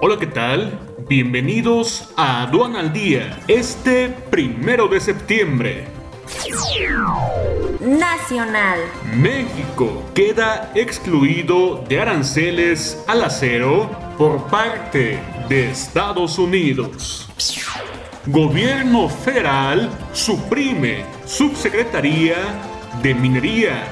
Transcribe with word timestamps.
Hola, 0.00 0.16
¿qué 0.16 0.28
tal? 0.28 0.78
Bienvenidos 1.08 2.10
a 2.16 2.42
Aduana 2.42 2.78
al 2.78 2.92
Día, 2.92 3.40
este 3.48 4.08
primero 4.30 4.86
de 4.86 5.00
septiembre. 5.00 5.88
Nacional. 7.80 8.78
México 9.16 10.04
queda 10.14 10.70
excluido 10.76 11.84
de 11.88 12.00
aranceles 12.00 13.02
al 13.08 13.24
acero 13.24 13.90
por 14.16 14.46
parte 14.46 15.18
de 15.48 15.70
Estados 15.72 16.38
Unidos. 16.38 17.28
Gobierno 18.26 19.08
federal 19.08 19.90
suprime 20.12 21.04
subsecretaría 21.26 22.36
de 23.02 23.14
minería. 23.14 23.82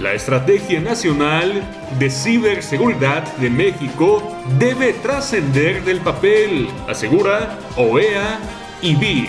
La 0.00 0.12
Estrategia 0.12 0.80
Nacional 0.80 1.60
de 1.98 2.08
Ciberseguridad 2.08 3.24
de 3.38 3.50
México 3.50 4.22
debe 4.56 4.92
trascender 4.92 5.82
del 5.84 6.00
papel, 6.00 6.68
asegura 6.86 7.58
OEA 7.76 8.38
y 8.80 8.94
BIT. 8.94 9.28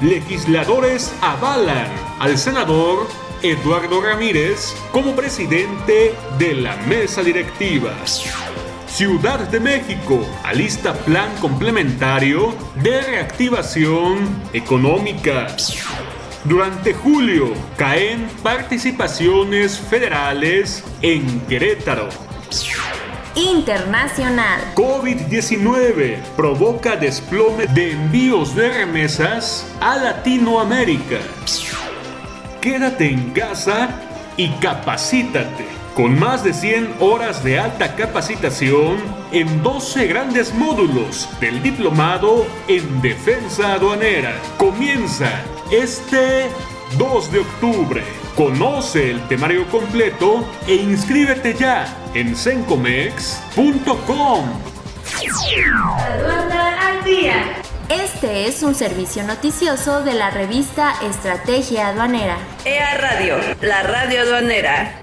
Legisladores 0.00 1.12
avalan 1.20 1.88
al 2.18 2.38
senador 2.38 3.06
Eduardo 3.42 4.00
Ramírez 4.00 4.74
como 4.92 5.14
presidente 5.14 6.14
de 6.38 6.54
la 6.54 6.76
mesa 6.88 7.22
directiva. 7.22 7.92
Ciudad 8.86 9.40
de 9.40 9.60
México 9.60 10.26
alista 10.42 10.94
plan 10.94 11.30
complementario 11.38 12.54
de 12.82 13.02
reactivación 13.02 14.26
económica. 14.54 15.48
Durante 16.44 16.94
julio 16.94 17.52
caen 17.76 18.28
participaciones 18.42 19.78
federales 19.78 20.84
en 21.02 21.40
Querétaro. 21.40 22.08
Internacional. 23.34 24.60
COVID-19 24.74 26.20
provoca 26.36 26.96
desplome 26.96 27.66
de 27.66 27.92
envíos 27.92 28.54
de 28.54 28.68
remesas 28.68 29.66
a 29.80 29.96
Latinoamérica. 29.96 31.18
Quédate 32.60 33.10
en 33.10 33.30
casa 33.30 33.90
y 34.36 34.48
capacítate. 34.60 35.66
Con 35.94 36.18
más 36.18 36.44
de 36.44 36.54
100 36.54 36.94
horas 37.00 37.42
de 37.42 37.58
alta 37.58 37.96
capacitación 37.96 38.98
en 39.32 39.62
12 39.64 40.06
grandes 40.06 40.54
módulos 40.54 41.28
del 41.40 41.60
diplomado 41.62 42.46
en 42.68 43.02
defensa 43.02 43.74
aduanera. 43.74 44.34
Comienza 44.58 45.42
este 45.70 46.48
2 46.96 47.32
de 47.32 47.40
octubre. 47.40 48.02
Conoce 48.36 49.10
el 49.10 49.28
temario 49.28 49.66
completo 49.68 50.48
e 50.66 50.74
inscríbete 50.74 51.54
ya 51.54 51.86
en 52.14 52.34
sencomex.com. 52.34 54.44
al 56.80 57.04
día. 57.04 57.34
Este 57.90 58.46
es 58.46 58.62
un 58.62 58.74
servicio 58.74 59.24
noticioso 59.24 60.02
de 60.02 60.14
la 60.14 60.30
revista 60.30 60.94
Estrategia 61.02 61.88
Aduanera. 61.88 62.38
EA 62.64 62.96
Radio, 62.98 63.36
la 63.62 63.82
radio 63.82 64.22
aduanera. 64.22 65.02